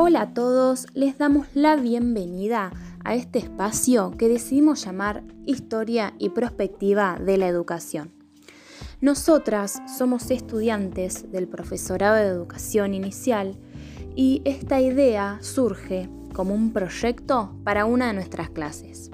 [0.00, 2.70] Hola a todos, les damos la bienvenida
[3.04, 8.12] a este espacio que decidimos llamar Historia y Prospectiva de la Educación.
[9.00, 13.56] Nosotras somos estudiantes del Profesorado de Educación Inicial
[14.14, 19.10] y esta idea surge como un proyecto para una de nuestras clases.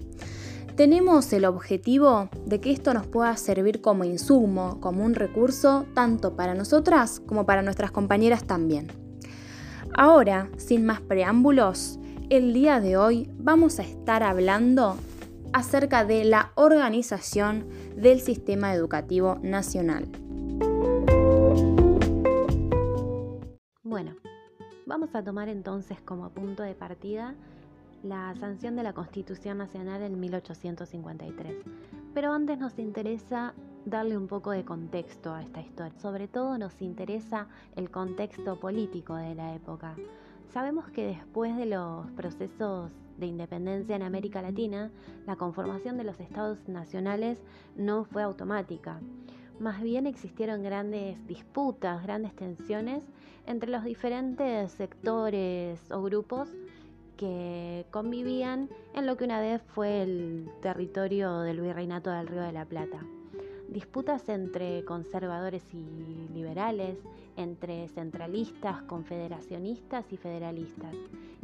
[0.77, 6.37] Tenemos el objetivo de que esto nos pueda servir como insumo, como un recurso, tanto
[6.37, 9.04] para nosotras como para nuestras compañeras también.
[9.97, 14.97] Ahora, sin más preámbulos, el día de hoy vamos a estar hablando
[15.53, 20.09] acerca de la organización del sistema educativo nacional.
[23.85, 24.17] Bueno,
[24.85, 27.37] vamos a tomar entonces como punto de partida
[28.03, 31.55] la sanción de la Constitución Nacional en 1853.
[32.13, 35.93] Pero antes nos interesa darle un poco de contexto a esta historia.
[36.01, 39.95] Sobre todo nos interesa el contexto político de la época.
[40.53, 44.91] Sabemos que después de los procesos de independencia en América Latina,
[45.27, 47.39] la conformación de los estados nacionales
[47.77, 49.01] no fue automática.
[49.61, 53.05] Más bien existieron grandes disputas, grandes tensiones
[53.47, 56.49] entre los diferentes sectores o grupos
[57.17, 62.53] que convivían en lo que una vez fue el territorio del virreinato del Río de
[62.53, 62.99] la Plata
[63.75, 66.97] disputas entre conservadores y liberales,
[67.37, 70.95] entre centralistas, confederacionistas y federalistas,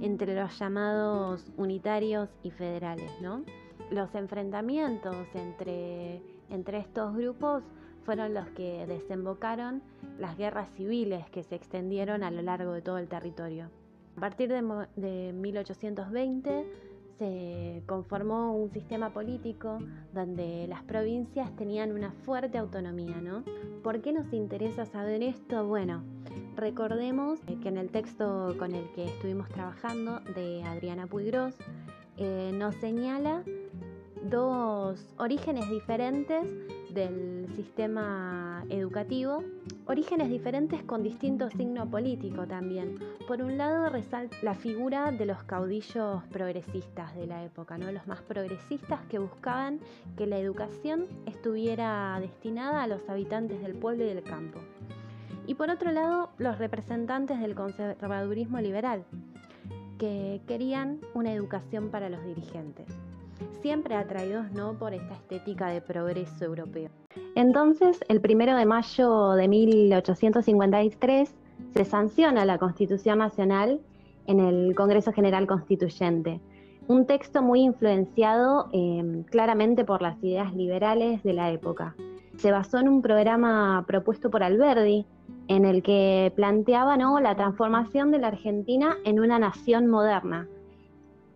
[0.01, 3.43] entre los llamados unitarios y federales, ¿no?
[3.91, 7.65] Los enfrentamientos entre, entre estos grupos
[8.05, 9.83] fueron los que desembocaron
[10.21, 13.71] las guerras civiles que se extendieron a lo largo de todo el territorio.
[14.17, 16.90] A partir de, de 1820
[17.21, 19.79] se conformó un sistema político
[20.15, 23.45] donde las provincias tenían una fuerte autonomía, ¿no?
[23.85, 25.67] ¿Por qué nos interesa saber esto?
[25.67, 26.03] Bueno,
[26.57, 31.55] recordemos que en el texto con el que estuvimos trabajando de Adriana Puigros
[32.17, 33.43] eh, nos señala
[34.31, 36.51] dos orígenes diferentes
[36.95, 39.45] del sistema educativo,
[39.87, 42.99] orígenes diferentes con distinto signo político también.
[43.27, 47.91] Por un lado resalta la figura de los caudillos progresistas de la época, ¿no?
[47.93, 49.81] los más progresistas que buscaban
[50.17, 54.59] que la educación estuviera destinada a los habitantes del pueblo y del campo.
[55.47, 59.05] Y por otro lado, los representantes del conservadurismo liberal,
[59.99, 62.87] que querían una educación para los dirigentes
[63.63, 64.75] siempre atraídos ¿no?
[64.75, 66.91] por esta estética de progreso europeo.
[67.35, 71.35] Entonces, el primero de mayo de 1853
[71.75, 73.81] se sanciona la Constitución Nacional
[74.27, 76.41] en el Congreso General Constituyente,
[76.89, 81.95] un texto muy influenciado em, claramente por las ideas liberales de la época.
[82.37, 85.07] Se basó en un programa propuesto por Alberdi,
[85.49, 87.21] en el que planteaba ¿no?
[87.21, 90.49] la transformación de la Argentina en una nación moderna,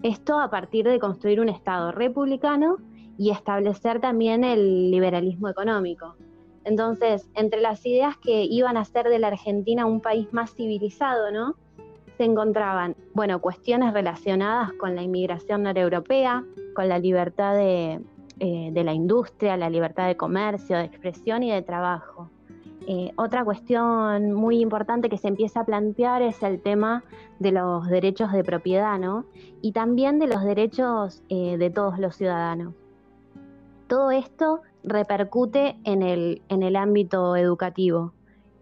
[0.05, 2.77] esto a partir de construir un Estado republicano
[3.17, 6.15] y establecer también el liberalismo económico.
[6.65, 11.31] Entonces, entre las ideas que iban a hacer de la Argentina un país más civilizado,
[11.31, 11.57] ¿no?
[12.19, 16.45] Se encontraban, bueno, cuestiones relacionadas con la inmigración noreuropea,
[16.75, 18.01] con la libertad de,
[18.41, 22.31] eh, de la industria, la libertad de comercio, de expresión y de trabajo.
[22.87, 27.03] Eh, otra cuestión muy importante que se empieza a plantear es el tema
[27.39, 29.25] de los derechos de propiedad, ¿no?
[29.63, 32.75] Y también de los derechos eh, de todos los ciudadanos.
[33.87, 38.13] Todo esto repercute en el, ámbito educativo.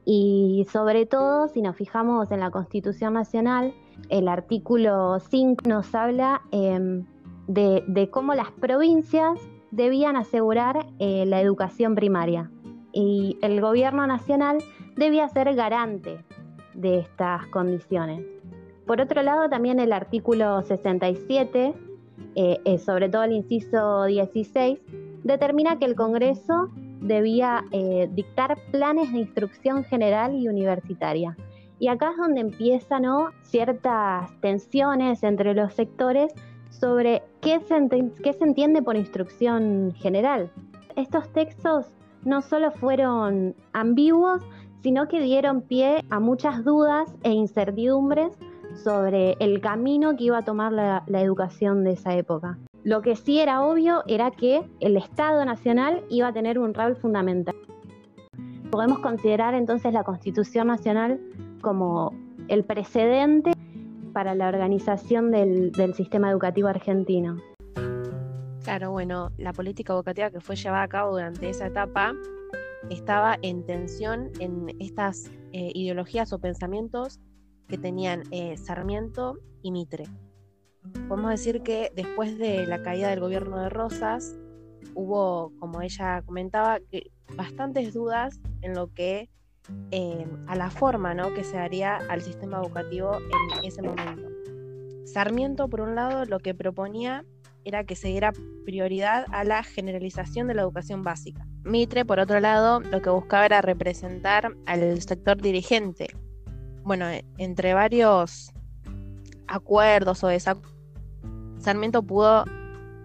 [0.04, 3.74] Y sobre todo, si nos fijamos en la Constitución Nacional,
[4.08, 7.06] el artículo 5 nos habla em,
[7.46, 9.38] de, cómo las provincias
[9.70, 12.50] debían asegurar eh, la educación primaria
[12.92, 14.58] y el gobierno nacional
[14.96, 16.18] debía ser garante
[16.74, 18.24] de estas condiciones.
[18.86, 21.74] Por otro lado, también el artículo 67,
[22.34, 24.80] eh, eh, sobre todo el inciso 16,
[25.22, 26.68] determina que el Congreso
[27.00, 31.36] debía eh, dictar planes de instrucción general y universitaria.
[31.78, 33.04] Y acá es donde empiezan
[33.42, 36.32] ciertas tensiones entre los sectores
[36.70, 37.60] sobre qué
[38.22, 40.50] qué se entiende por instrucción general.
[40.96, 41.86] Estos textos
[42.24, 44.42] no solo fueron ambiguos,
[44.82, 48.32] sino que dieron pie a muchas dudas e incertidumbres
[48.74, 52.58] sobre el camino que iba a tomar la, educación de esa época.
[52.84, 56.96] Lo que sí era obvio era que el Estado Nacional iba a tener un rol
[56.96, 57.54] fundamental.
[58.70, 61.20] Podemos considerar entonces la Constitución Nacional
[61.60, 62.12] como
[62.48, 63.52] el precedente
[64.12, 67.36] para la organización del sistema educativo argentino.
[68.72, 72.14] Claro, bueno, la política educativa que fue llevada a cabo durante esa etapa
[72.88, 77.20] estaba en tensión en estas eh, ideologías o pensamientos
[77.68, 78.22] que tenían
[78.56, 80.04] Sarmiento y Mitre.
[81.06, 84.38] Podemos decir que después de la caída del gobierno de Rosas,
[84.94, 89.28] hubo, como ella comentaba, que bastantes dudas en lo que
[90.46, 91.34] a la forma ¿no?
[91.34, 94.30] que se daría al sistema educativo en ese momento.
[95.04, 97.26] Sarmiento, por un lado, lo que proponía
[97.64, 98.32] era que se diera
[98.64, 101.46] prioridad a la generalización de la educación básica.
[101.64, 106.08] Mitre, por otro lado, lo que buscaba era representar al sector dirigente.
[106.84, 108.52] Bueno, e, entre varios
[109.46, 110.72] acuerdos o desacuerdos,
[111.58, 112.44] Sarmiento pudo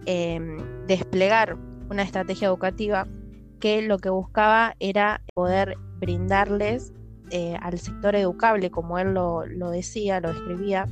[0.06, 1.56] em, desplegar
[1.90, 3.06] una estrategia educativa
[3.60, 6.92] que lo que buscaba era poder brindarles
[7.30, 10.86] eh, al sector educable, como él lo, decía, lo describía,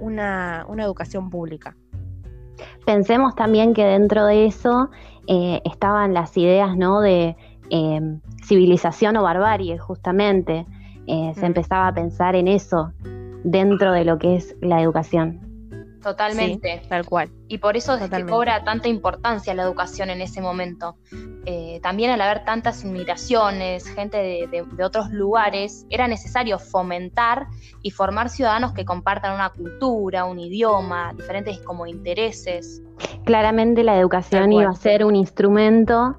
[0.00, 1.76] una, educación pública.
[2.84, 4.90] Pensemos también que dentro de eso
[5.26, 7.00] eh, estaban las ideas ¿no?
[7.00, 7.36] de
[7.70, 10.66] em, civilización o barbarie, justamente.
[11.06, 12.92] Eh, se empezaba a pensar en eso
[13.44, 15.45] dentro de lo que es la educación.
[16.06, 16.82] Totalmente.
[16.88, 17.32] tal cual.
[17.48, 20.94] Y por eso es que cobra tanta importancia la educación en ese momento.
[21.46, 27.48] Eh, también al haber tantas inmigraciones, gente de, otros lugares, era necesario fomentar
[27.82, 32.84] y formar ciudadanos que compartan una cultura, un idioma, diferentes como intereses.
[33.24, 36.16] Claramente la educación iba a ser un instrumento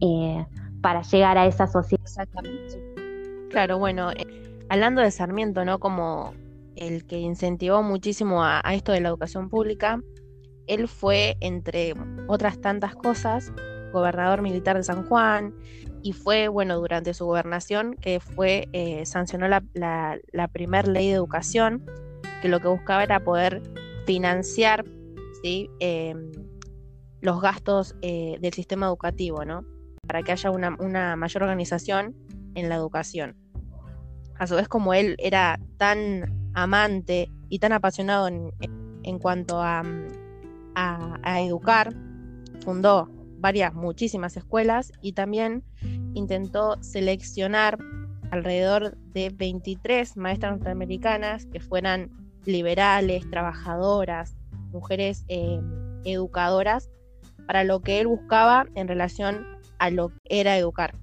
[0.00, 0.46] eh,
[0.80, 2.02] para llegar a esa sociedad.
[2.02, 2.82] Exactamente.
[3.50, 5.78] Claro, bueno, eh, hablando de Sarmiento, ¿no?
[5.80, 6.32] Como
[6.78, 10.00] el que incentivó muchísimo a, esto de la educación pública.
[10.66, 11.94] Él fue, entre
[12.28, 13.52] otras tantas cosas,
[13.92, 15.54] gobernador militar de San Juan
[16.02, 21.84] y fue, bueno, durante su gobernación que fue, eh, sancionó la, primera ley de educación,
[22.42, 23.62] que lo que buscaba era poder
[24.06, 24.84] financiar
[25.42, 25.70] ¿sí?
[25.80, 26.30] Em,
[27.20, 29.64] los gastos eh, del sistema educativo, ¿no?
[30.06, 32.14] Para que haya una, una mayor organización
[32.54, 33.36] en la educación.
[34.38, 39.82] A su vez, como él era tan amante y tan apasionado en, cuanto a,
[40.74, 41.94] a, educar,
[42.64, 43.08] fundó
[43.38, 45.64] varias, muchísimas escuelas y también
[46.14, 47.78] intentó seleccionar
[48.30, 52.10] alrededor de 23 maestras norteamericanas que fueran
[52.44, 54.36] liberales, trabajadoras,
[54.70, 55.60] mujeres eh,
[56.04, 56.90] educadoras,
[57.46, 59.46] para lo que él buscaba en relación
[59.78, 60.94] a lo que era educar.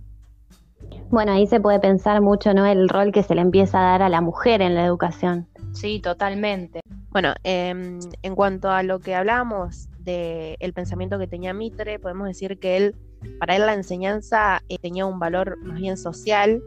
[1.15, 2.65] Bueno, ahí se puede pensar mucho, ¿no?
[2.65, 5.47] El rol que se le empieza a dar a la mujer en la educación.
[5.71, 6.81] Sí, totalmente.
[7.09, 12.59] Bueno, em, en cuanto a lo que hablamos del pensamiento que tenía Mitre, podemos decir
[12.59, 12.95] que él,
[13.39, 16.61] para él la enseñanza eh, tenía un valor más bien social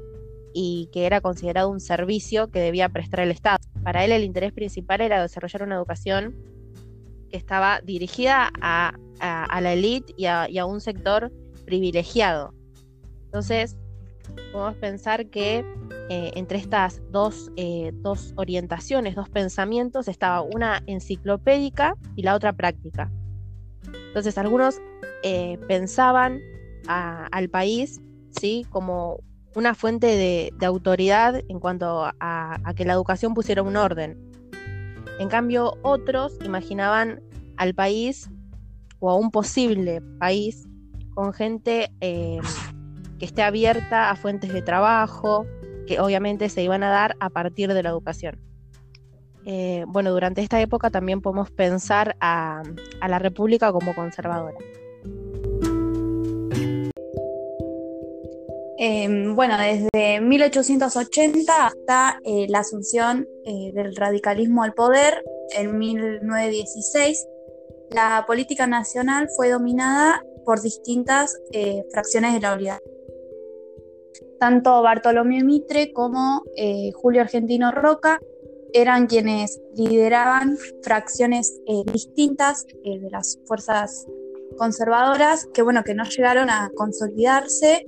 [0.55, 3.59] y que era considerado un servicio que debía prestar el Estado.
[3.83, 6.35] Para él el interés principal era desarrollar una educación
[7.31, 11.31] que estaba dirigida a, la élite y a un sector
[11.67, 12.55] privilegiado.
[13.27, 13.77] Entonces,
[14.53, 15.65] podemos pensar que
[16.11, 17.03] eh, entre estas
[17.57, 23.11] eh, dos, orientaciones, dos pensamientos, estaba una enciclopédica y la otra práctica.
[24.09, 24.81] Entonces algunos
[25.23, 26.41] eh, pensaban
[26.87, 28.65] al país ¿sí?
[28.71, 29.21] como
[29.55, 34.19] una fuente de, autoridad en cuanto a, a, que la educación pusiera un orden.
[35.19, 37.21] En cambio, otros imaginaban
[37.59, 38.31] al país
[39.01, 40.67] o a un posible país
[41.15, 41.91] con gente
[43.19, 45.47] que esté abierta a fuentes de trabajo,
[45.87, 48.39] que obviamente se iban a dar a partir de la educación.
[49.51, 52.63] Eh, bueno, durante esta época también podemos pensar a,
[53.09, 54.59] la República como conservadora.
[58.81, 65.25] Em, bueno, desde 1880 hasta eh, la asunción eh, del radicalismo al poder
[65.57, 67.27] en 1916,
[67.91, 71.37] la política nacional fue dominada por distintas
[71.91, 72.53] fracciones de la
[74.39, 78.21] tanto Bartolomé Mitre como eh, Julio Argentino Roca
[78.73, 84.07] eran quienes lideraban fracciones eh, distintas eh, de las fuerzas
[84.57, 87.87] conservadoras que bueno que no llegaron a consolidarse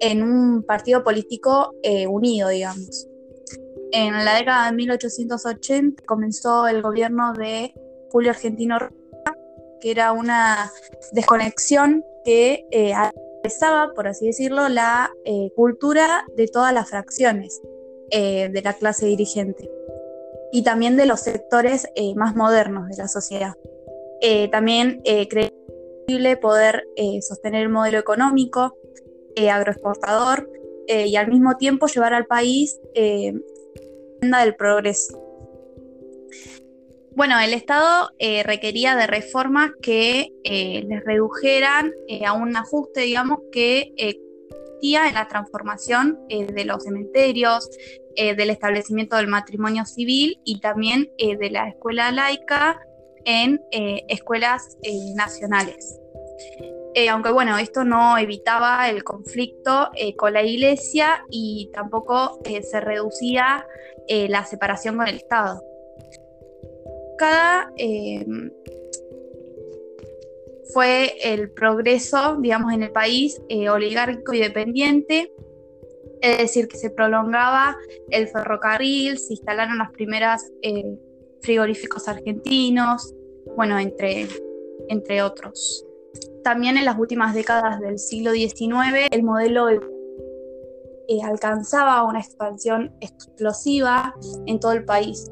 [0.00, 1.74] en un partido político
[2.08, 3.08] unido digamos.
[3.92, 7.74] En la década de 1880 comenzó el gobierno de
[8.10, 9.36] Julio Argentino Roca
[9.80, 10.70] que era una
[11.12, 12.64] desconexión que
[13.94, 17.60] por así decirlo, la eh, cultura de todas las fracciones
[18.10, 19.68] eh, de la clase dirigente
[20.52, 23.54] y también de los sectores eh, más modernos de la sociedad.
[24.52, 25.50] también cree
[26.06, 26.84] posible poder
[27.20, 28.76] sostener el modelo económico
[29.36, 30.48] agroexportador
[30.86, 35.18] y al mismo tiempo llevar al país del progreso.
[37.14, 43.02] Bueno, el Estado eh, requería de reformas que eh, les redujeran eh, a un ajuste,
[43.02, 43.92] digamos, que
[44.48, 47.68] consistía en la transformación de los cementerios,
[48.16, 52.78] del establecimiento del matrimonio civil y también de la escuela laica
[53.24, 54.76] en escuelas
[55.14, 55.98] nacionales.
[57.10, 63.64] Aunque bueno, esto no evitaba el conflicto con la iglesia y tampoco se reducía
[64.08, 65.62] la separación con el Estado.
[67.22, 67.72] Cada
[70.74, 75.32] fue el progreso, digamos, en el país oligárquico y dependiente,
[76.20, 77.76] es decir, que se prolongaba
[78.10, 80.50] el ferrocarril, se instalaron las primeras
[81.42, 83.14] frigoríficos argentinos,
[83.56, 84.26] bueno, entre,
[84.88, 85.86] entre otros.
[86.42, 89.80] También en las últimas décadas del siglo XIX el modelo eh,
[91.22, 94.12] alcanzaba una expansión explosiva
[94.46, 95.30] en todo el país.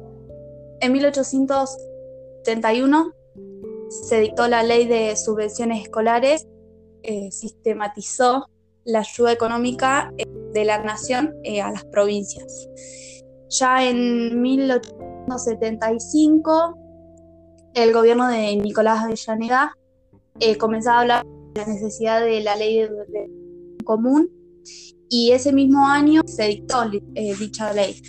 [0.81, 3.11] En 1871
[3.89, 6.47] se dictó la ley de subvenciones escolares,
[7.03, 8.47] eh, sistematizó
[8.83, 11.33] la ayuda económica eh, de la nación
[11.63, 12.67] a las provincias.
[13.49, 16.81] Ya en 1875
[17.73, 19.77] el gobierno de Nicolás Avellaneda
[20.39, 23.29] eh, comenzaba a hablar de la necesidad de la ley de,
[23.85, 24.29] común
[25.09, 26.83] y ese mismo año se dictó
[27.15, 28.01] eh, dicha ley.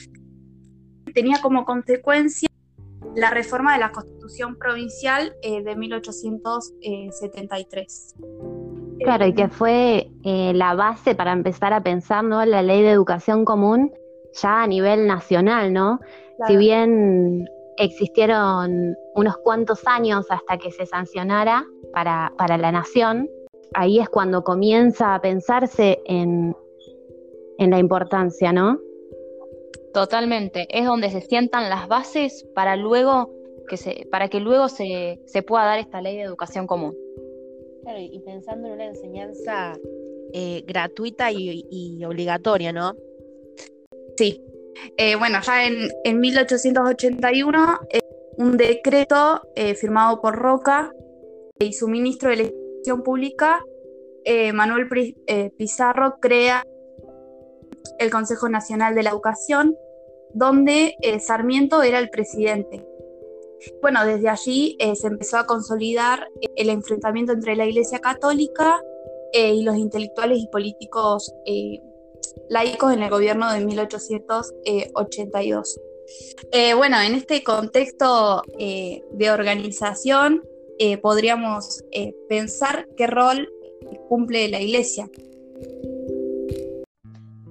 [1.14, 2.49] Tenía como consecuencia
[3.14, 8.16] la reforma de la Constitución Provincial eh, de 1873.
[9.00, 12.45] Claro, y que fue la base para empezar a pensar ¿no?
[12.45, 13.90] la ley de educación común
[14.40, 16.00] ya a nivel nacional, ¿no?
[16.47, 23.28] Si bien existieron unos cuantos años hasta que se sancionara para, la nación,
[23.75, 26.57] ahí es cuando comienza a pensarse en,
[27.59, 28.78] la importancia, ¿no?
[29.93, 33.31] Totalmente, es donde se sientan las bases para luego
[33.69, 36.97] que se, para que luego se, pueda dar esta ley de educación común.
[37.83, 39.79] Claro, y pensando en una enseñanza
[40.33, 42.95] eh, gratuita y, obligatoria, ¿no?
[44.17, 44.41] Sí,
[44.97, 48.01] eh, bueno, ya en, en 1881, eh,
[48.37, 50.93] un decreto eh, firmado por Roca
[51.59, 53.65] y su ministro de Educación Pública,
[54.55, 54.89] Manuel
[55.57, 56.65] Pizarro, crea
[57.99, 59.77] el Consejo Nacional de la Educación,
[60.35, 62.87] donde Sarmiento era el presidente.
[63.81, 68.83] Bueno, desde allí se empezó a consolidar el enfrentamiento entre la Iglesia Católica
[69.33, 71.33] y los intelectuales y políticos
[72.49, 75.81] laicos en el gobierno de 1882.
[76.53, 80.43] Eh, bueno, en este contexto eh, de organización
[80.79, 81.83] eh, podríamos
[82.29, 83.51] pensar qué rol
[84.09, 85.09] cumple la Iglesia.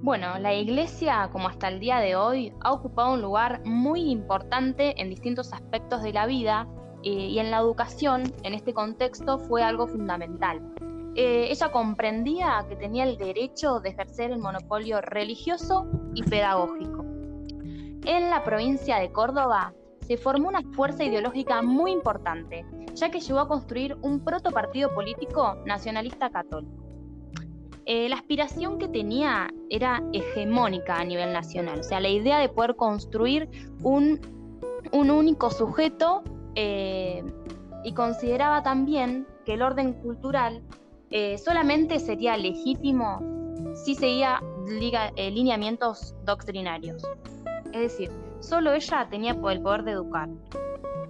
[0.02, 5.00] Bueno, la Iglesia, como hasta el día de hoy, ha ocupado un lugar muy importante
[5.00, 6.66] en distintos aspectos de la vida
[7.04, 10.60] y en la educación, en este contexto, fue algo fundamental.
[11.14, 17.04] Eh, ella comprendía que tenía el derecho de ejercer el monopolio religioso y pedagógico.
[18.04, 23.38] En la provincia de Córdoba se formó una fuerza ideológica muy importante, ya que llegó
[23.38, 26.91] a construir un protopartido político nacionalista católico.
[27.84, 32.48] Eh, la aspiración que tenía era hegemónica a nivel nacional, o sea, la idea de
[32.48, 33.48] poder construir
[33.82, 34.20] un,
[34.92, 36.22] único sujeto
[36.54, 37.24] eh,
[37.82, 40.62] y consideraba también que el orden cultural
[41.10, 43.20] eh, solamente sería legítimo
[43.74, 44.40] si seguía
[45.16, 47.02] lineamientos doctrinarios.
[47.72, 48.10] Es decir,
[48.40, 50.28] solo ella tenía el poder de educar.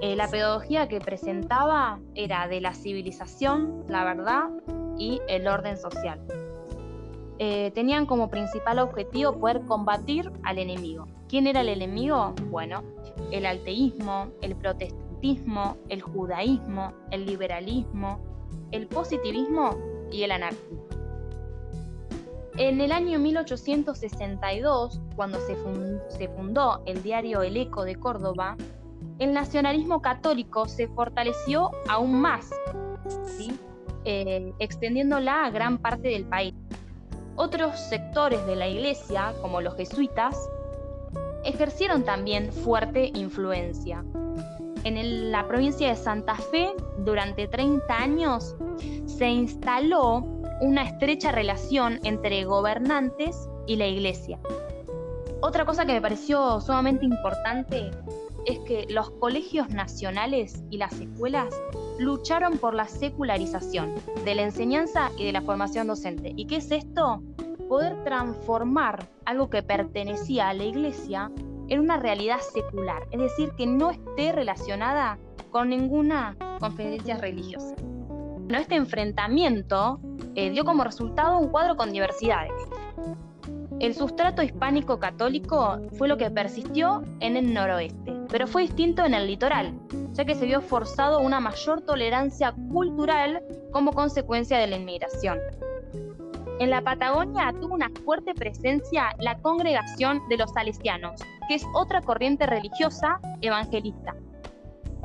[0.00, 4.48] La pedagogía que presentaba era de la civilización, la verdad
[4.98, 6.20] y el orden social.
[7.38, 11.06] Tenían como principal objetivo poder combatir al enemigo.
[11.28, 12.34] ¿Quién era el enemigo?
[12.50, 12.82] Bueno,
[13.30, 18.20] el alteísmo, el protestantismo, el judaísmo, el liberalismo,
[18.70, 19.76] el positivismo
[20.10, 20.82] y el anarquismo.
[22.58, 28.56] En el año 1862, cuando se, fundó el diario El Eco de Córdoba,
[29.18, 32.50] el nacionalismo católico se fortaleció aún más,
[34.04, 36.54] eh, extendiéndola a gran parte del país.
[37.36, 40.36] Otros sectores de la iglesia, como los jesuitas,
[41.44, 44.04] ejercieron también fuerte influencia.
[44.84, 48.56] En la provincia de Santa Fe, durante 30 años,
[49.06, 50.24] se instaló
[50.60, 54.38] una estrecha relación entre gobernantes y la iglesia.
[55.40, 57.90] Otra cosa que me pareció sumamente importante
[58.46, 61.54] es que los colegios nacionales y las escuelas
[61.98, 63.94] lucharon por la secularización
[64.24, 66.32] de la enseñanza y de la formación docente.
[66.36, 67.22] ¿Y qué es esto?
[67.68, 71.30] Poder transformar algo que pertenecía a la iglesia
[71.68, 75.18] en una realidad secular, es decir, que no esté relacionada
[75.50, 77.74] con ninguna conferencia religiosa
[78.58, 80.00] este enfrentamiento
[80.34, 82.52] eh, dio como resultado un cuadro con diversidades.
[83.80, 89.12] El sustrato hispánico católico fue lo que persistió en el noroeste, pero fue distinto en
[89.12, 89.78] el litoral,
[90.12, 95.38] ya que se vio forzado una mayor tolerancia cultural como consecuencia de la inmigración.
[96.58, 102.00] En la Patagonia tuvo una fuerte presencia la congregación de los salesianos, que es otra
[102.00, 104.14] corriente religiosa evangelista.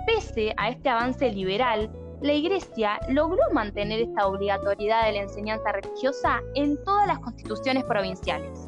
[0.06, 1.92] Pese a este avance liberal,
[2.22, 8.67] la Iglesia logró mantener esta obligatoriedad de la enseñanza religiosa en todas las constituciones provinciales.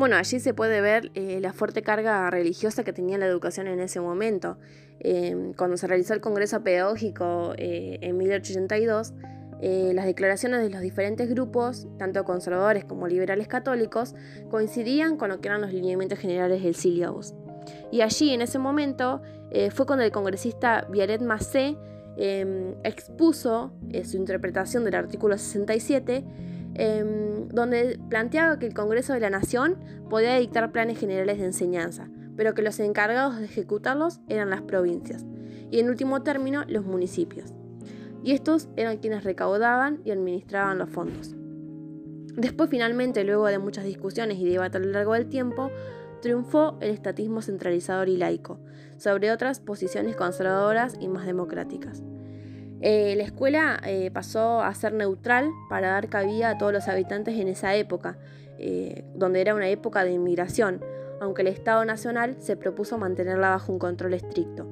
[0.00, 3.80] Bueno, allí se puede ver eh, la fuerte carga religiosa que tenía la educación en
[3.80, 4.56] ese momento.
[4.98, 9.12] Em, cuando se realizó el Congreso Pedagógico eh, en 1882,
[9.60, 14.14] eh, las declaraciones de los diferentes grupos, tanto conservadores como liberales católicos,
[14.48, 17.34] coincidían con lo que eran los lineamientos generales del Sílabus.
[17.92, 19.20] Y allí, en ese momento,
[19.70, 21.76] fue cuando el congresista Vialet Massé
[22.16, 26.24] em, expuso su interpretación del artículo 67
[26.74, 29.76] Em, donde planteaba que el Congreso de la Nación
[30.08, 35.26] podía dictar planes generales de enseñanza, pero que los encargados de ejecutarlos eran las provincias
[35.70, 37.52] y en último término los municipios.
[38.22, 41.34] Y estos eran quienes recaudaban y administraban los fondos.
[42.36, 45.70] Después finalmente, luego de muchas discusiones y debates a lo largo del tiempo,
[46.22, 48.60] triunfó el estatismo centralizador y laico,
[48.98, 52.02] sobre otras posiciones conservadoras y más democráticas.
[52.82, 57.38] Eh, la escuela eh, pasó a ser neutral para dar cabida a todos los habitantes
[57.38, 58.16] en esa época,
[58.58, 60.82] eh, donde era una época de inmigración,
[61.20, 64.66] aunque el Estado Nacional se propuso mantenerla bajo un control estricto.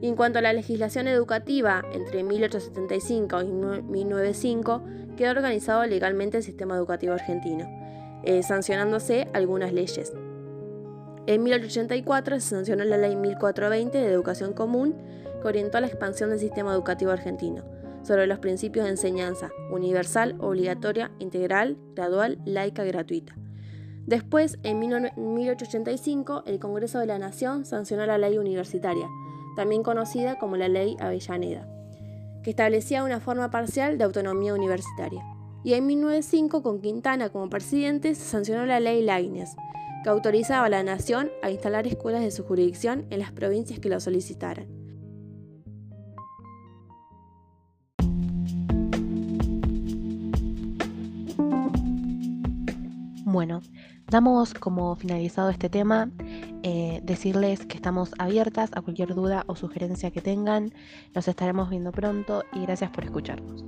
[0.00, 4.82] Y en cuanto a la legislación educativa, entre 1875 y 1905
[5.16, 7.66] quedó organizado legalmente el sistema educativo argentino,
[8.42, 10.12] sancionándose algunas leyes.
[11.26, 14.94] En 1884 se sancionó la Ley 1420 de Educación Común,
[15.48, 17.64] orientó a la expansión del sistema educativo argentino,
[18.02, 23.34] sobre los principios de enseñanza universal, obligatoria, integral, gradual, laica gratuita.
[24.06, 29.08] Después, en 1885, el Congreso de la Nación sancionó la ley universitaria,
[29.56, 31.66] también conocida como la Ley Avellaneda,
[32.42, 35.22] que establecía una forma parcial de autonomía universitaria.
[35.62, 39.56] Y en 1905, con Quintana como presidente, se sancionó la Ley Laines,
[40.02, 43.88] que autorizaba a la Nación a instalar escuelas de su jurisdicción en las provincias que
[43.88, 44.66] lo solicitaran.
[53.34, 53.62] Bueno,
[54.08, 56.08] damos como finalizado este tema,
[56.62, 60.72] eh, decirles que estamos abiertas a cualquier duda o sugerencia que tengan,
[61.16, 63.64] nos estaremos viendo pronto y gracias por escucharnos.